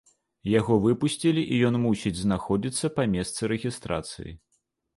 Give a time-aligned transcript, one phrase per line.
[0.51, 4.31] Яго выпусцілі і ён мусіць знаходзіцца па месцы рэгістрацыі.